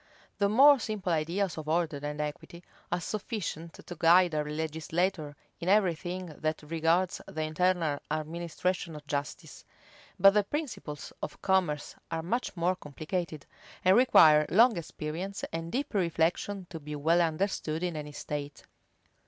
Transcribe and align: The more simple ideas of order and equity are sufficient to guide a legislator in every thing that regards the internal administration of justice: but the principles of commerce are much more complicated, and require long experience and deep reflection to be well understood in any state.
The 0.39 0.49
more 0.49 0.79
simple 0.79 1.11
ideas 1.13 1.59
of 1.59 1.69
order 1.69 1.97
and 2.01 2.19
equity 2.19 2.63
are 2.91 2.99
sufficient 2.99 3.73
to 3.85 3.95
guide 3.95 4.33
a 4.33 4.43
legislator 4.43 5.35
in 5.59 5.69
every 5.69 5.93
thing 5.93 6.25
that 6.39 6.63
regards 6.63 7.21
the 7.27 7.43
internal 7.43 7.99
administration 8.09 8.95
of 8.95 9.05
justice: 9.05 9.63
but 10.19 10.31
the 10.33 10.43
principles 10.43 11.13
of 11.21 11.39
commerce 11.43 11.93
are 12.09 12.23
much 12.23 12.57
more 12.57 12.75
complicated, 12.75 13.45
and 13.85 13.95
require 13.95 14.47
long 14.49 14.75
experience 14.75 15.43
and 15.53 15.71
deep 15.71 15.93
reflection 15.93 16.65
to 16.71 16.79
be 16.79 16.95
well 16.95 17.21
understood 17.21 17.83
in 17.83 17.95
any 17.95 18.11
state. 18.11 18.63